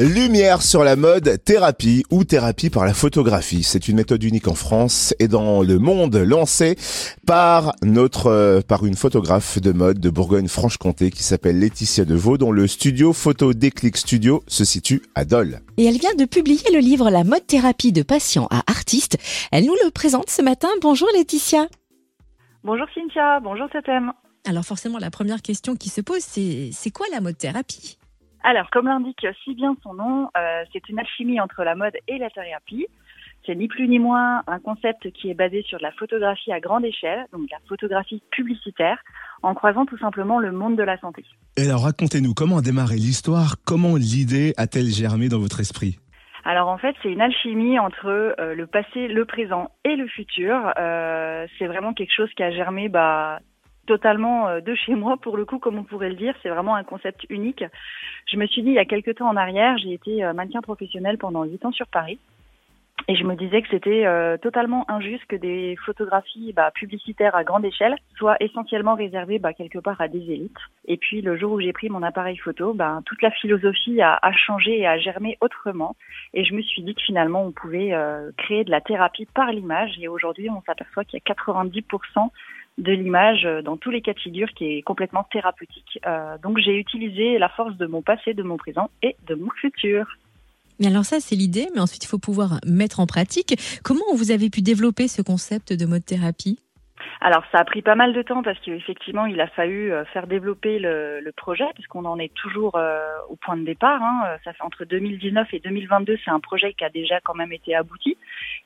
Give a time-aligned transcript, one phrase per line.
[0.00, 3.64] Lumière sur la mode, thérapie ou thérapie par la photographie.
[3.64, 6.76] C'est une méthode unique en France et dans le monde lancée
[7.26, 12.52] par notre, euh, par une photographe de mode de Bourgogne-Franche-Comté qui s'appelle Laetitia Deveau dont
[12.52, 15.62] le studio Photo Déclic Studio se situe à Dole.
[15.78, 19.18] Et elle vient de publier le livre La mode thérapie de patients à artistes.
[19.50, 20.68] Elle nous le présente ce matin.
[20.80, 21.66] Bonjour Laetitia.
[22.62, 24.12] Bonjour Cynthia, bonjour Totem.
[24.46, 27.98] Alors forcément, la première question qui se pose, c'est c'est quoi la mode thérapie?
[28.48, 32.16] Alors, comme l'indique si bien son nom, euh, c'est une alchimie entre la mode et
[32.16, 32.86] la thérapie.
[33.44, 36.58] C'est ni plus ni moins un concept qui est basé sur de la photographie à
[36.58, 38.96] grande échelle, donc la photographie publicitaire,
[39.42, 41.26] en croisant tout simplement le monde de la santé.
[41.58, 45.98] Et alors racontez-nous comment a démarré l'histoire, comment l'idée a-t-elle germé dans votre esprit?
[46.46, 50.72] Alors en fait, c'est une alchimie entre euh, le passé, le présent et le futur.
[50.78, 53.40] Euh, c'est vraiment quelque chose qui a germé bah,
[53.88, 56.34] totalement euh, de chez moi pour le coup, comme on pourrait le dire.
[56.42, 57.64] C'est vraiment un concept unique.
[58.30, 60.60] Je me suis dit il y a quelques temps en arrière, j'ai été euh, mannequin
[60.60, 62.18] professionnel pendant huit ans sur Paris.
[63.06, 67.44] Et je me disais que c'était euh, totalement injuste que des photographies bah, publicitaires à
[67.44, 70.58] grande échelle soient essentiellement réservées bah, quelque part à des élites.
[70.84, 74.18] Et puis le jour où j'ai pris mon appareil photo, bah, toute la philosophie a,
[74.20, 75.96] a, changé et a germé autrement.
[76.34, 77.94] Et je me suis dit que finalement on pouvait
[78.36, 79.92] créer de la thérapie par l'image.
[79.98, 82.30] Et aujourd'hui on s'aperçoit qu'il y a 90%
[82.78, 85.98] de l'image euh, dans tous les cas de figure qui est complètement thérapeutique.
[86.06, 89.50] Euh, donc j'ai utilisé la force de mon passé, de mon présent et de mon
[89.60, 90.06] futur.
[90.80, 93.54] Mais alors ça, c'est l'idée, mais ensuite il faut pouvoir mettre en pratique.
[93.82, 96.60] Comment vous avez pu développer ce concept de mode thérapie?
[97.20, 100.28] Alors ça a pris pas mal de temps parce qu'effectivement il a fallu euh, faire
[100.28, 104.00] développer le, le projet puisqu'on en est toujours euh, au point de départ.
[104.00, 104.36] Hein.
[104.44, 107.74] Ça fait entre 2019 et 2022, c'est un projet qui a déjà quand même été
[107.74, 108.16] abouti.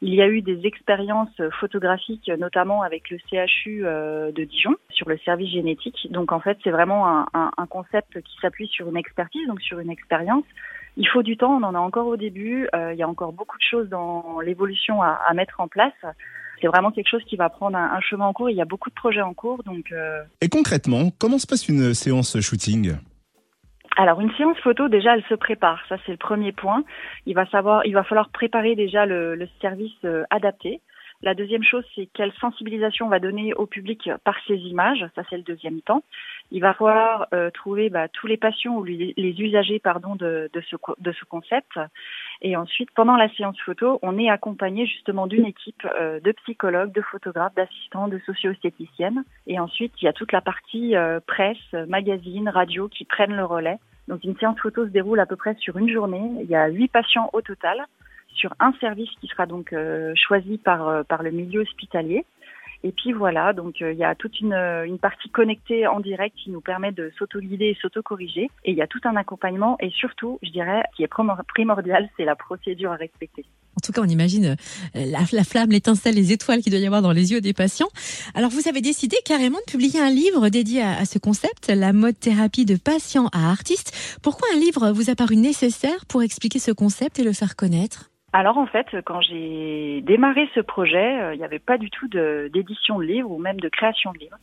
[0.00, 5.08] Il y a eu des expériences photographiques, notamment avec le CHU euh, de Dijon sur
[5.08, 6.08] le service génétique.
[6.10, 9.60] Donc en fait c'est vraiment un, un, un concept qui s'appuie sur une expertise, donc
[9.60, 10.44] sur une expérience.
[10.96, 12.68] Il faut du temps, on en a encore au début.
[12.74, 15.94] il y a encore beaucoup de choses dans l'évolution à, à mettre en place
[16.62, 18.48] c'est vraiment quelque chose qui va prendre un, chemin en cours.
[18.48, 19.90] Il y a beaucoup de projets en cours, donc.
[19.92, 22.94] Euh, Et concrètement, comment se passe une séance shooting?
[23.96, 26.82] Alors une séance photo déjà elle se prépare, ça c'est le premier point.
[27.26, 30.80] Il va savoir, il va falloir préparer déjà le, service euh, adapté.
[31.22, 35.04] La deuxième chose, c'est quelle sensibilisation on va donner au public par ces images.
[35.14, 36.02] Ça, c'est le deuxième temps.
[36.50, 41.24] Il va falloir euh, trouver bah, tous les patients ou les, usagers pardon, de, ce
[41.24, 41.78] concept.
[42.40, 46.92] Et ensuite, pendant la séance photo, on est accompagné justement d'une équipe euh, de psychologues,
[46.92, 49.22] de photographes, d'assistants, de socio-esthéticiennes.
[49.46, 53.44] Et ensuite, il y a toute la partie euh, presse, magazine, radio qui prennent le
[53.44, 53.78] relais.
[54.08, 56.42] Donc une séance photo se déroule à peu près sur une journée.
[56.42, 57.86] Il y a huit patients au total
[58.34, 62.24] sur un service qui sera donc euh, choisi par, euh, par le milieu hospitalier.
[62.84, 66.34] Et puis voilà, donc euh, il y a toute une, une, partie connectée en direct
[66.36, 68.50] qui nous permet de s'auto-guider et s'auto-corriger.
[68.64, 71.10] Et il y a tout un accompagnement et surtout, je dirais, qui est
[71.48, 73.44] primordial, c'est la procédure à respecter.
[73.76, 74.56] En tout cas, on imagine
[74.94, 77.88] la, la flamme, l'étincelle, les étoiles qu'il doit y avoir dans les yeux des patients.
[78.34, 81.92] Alors, vous avez décidé carrément de publier un livre dédié à, à ce concept, la
[81.92, 84.18] mode thérapie de patients à artistes.
[84.22, 88.11] Pourquoi un livre vous a paru nécessaire pour expliquer ce concept et le faire connaître?
[88.34, 92.08] Alors en fait, quand j'ai démarré ce projet, euh, il n'y avait pas du tout
[92.08, 94.36] d'édition de, livre ou même de création de livre.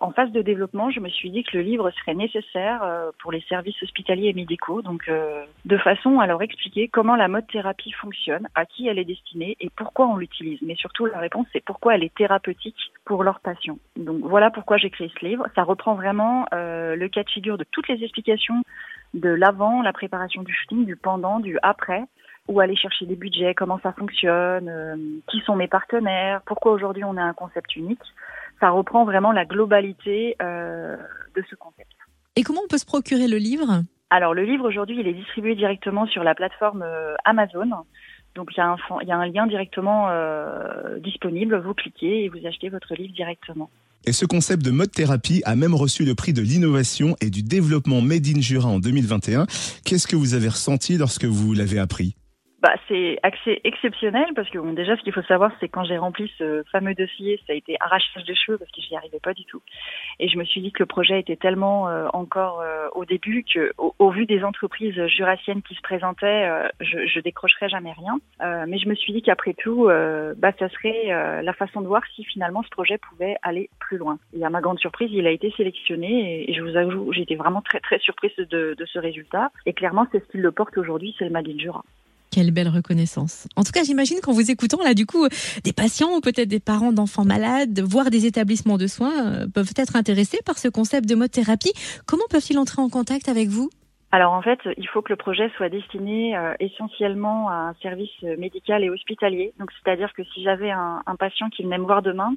[0.00, 3.30] En phase de développement, je me suis dit que le livre serait nécessaire euh, pour
[3.30, 7.46] les services hospitaliers et médicaux, donc euh, de façon à leur expliquer comment la mode
[7.46, 10.58] thérapie fonctionne, à qui elle est destinée et pourquoi on l'utilise.
[10.62, 13.78] Mais surtout, la réponse, c'est pourquoi elle est thérapeutique pour leurs patients.
[13.96, 15.46] Donc voilà pourquoi j'ai créé ce livre.
[15.54, 18.62] Ça reprend vraiment le cas de figure de toutes les explications
[19.14, 22.04] de l'avant, la préparation du shooting, du pendant, du après
[22.48, 24.96] où aller chercher des budgets, comment ça fonctionne, euh,
[25.30, 28.00] qui sont mes partenaires, pourquoi aujourd'hui on a un concept unique.
[28.60, 30.96] Ça reprend vraiment la globalité euh,
[31.36, 31.92] de ce concept.
[32.36, 33.82] Et comment on peut se procurer le livre?
[34.10, 37.70] Alors le livre aujourd'hui, il est distribué directement sur la plateforme euh, Amazon.
[38.34, 42.24] Donc il y, a un, il y a un lien directement euh, disponible, vous cliquez
[42.24, 43.68] et vous achetez votre livre directement.
[44.06, 47.42] Et ce concept de mode thérapie a même reçu le prix de l'innovation et du
[47.42, 49.46] développement Made in Jura en 2021.
[49.84, 52.14] Qu'est-ce que vous avez ressenti lorsque vous l'avez appris?
[52.60, 55.96] Bah, c'est assez exceptionnel parce que bon, déjà, ce qu'il faut savoir, c'est quand j'ai
[55.96, 59.32] rempli ce fameux dossier, ça a été arrachage de cheveux parce que j'y arrivais pas
[59.32, 59.62] du tout.
[60.18, 63.44] Et je me suis dit que le projet était tellement euh, encore euh, au début
[63.44, 68.18] que, au, vu des entreprises jurassiennes qui se présentaient, euh, je, je décrocherais jamais rien.
[68.66, 69.88] mais je me suis dit qu'après tout,
[70.36, 74.18] bah, ça serait la façon de voir si finalement ce projet pouvait aller plus loin.
[74.36, 77.62] Et à ma grande surprise, il a été sélectionné et, je vous avoue, j'étais vraiment
[77.62, 79.50] très très surprise de, de ce résultat.
[79.66, 81.84] Et clairement, c'est ce qui le porte aujourd'hui, c'est le Made in Jura.
[82.38, 83.48] Quelle belle reconnaissance.
[83.56, 85.26] En tout cas, j'imagine qu'en vous écoutant, là, du coup,
[85.64, 89.72] des patients ou peut-être des parents d'enfants malades, voire des établissements de soins, euh, peuvent
[89.76, 91.72] être intéressés par ce concept de mode thérapie.
[92.06, 93.70] Comment peuvent-ils entrer en contact avec vous?
[94.12, 98.22] Alors en fait, il faut que le projet soit destiné euh, essentiellement à un service
[98.38, 99.52] médical et hospitalier.
[99.58, 102.34] Donc c'est-à-dire que si j'avais un, un, patient qui venait me voir demain